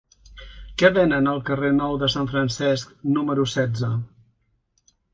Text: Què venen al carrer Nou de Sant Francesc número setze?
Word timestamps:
Què 0.81 0.89
venen 0.95 1.29
al 1.33 1.43
carrer 1.51 1.71
Nou 1.77 1.99
de 2.05 2.11
Sant 2.15 2.31
Francesc 2.33 2.99
número 3.21 3.49
setze? 3.57 3.95